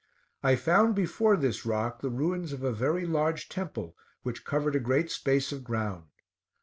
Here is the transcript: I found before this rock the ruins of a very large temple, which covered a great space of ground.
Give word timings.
I 0.41 0.55
found 0.55 0.95
before 0.95 1.37
this 1.37 1.63
rock 1.63 2.01
the 2.01 2.09
ruins 2.09 2.53
of 2.53 2.63
a 2.63 2.73
very 2.73 3.05
large 3.05 3.49
temple, 3.49 3.95
which 4.23 4.43
covered 4.43 4.75
a 4.75 4.79
great 4.79 5.11
space 5.11 5.51
of 5.51 5.63
ground. 5.63 6.05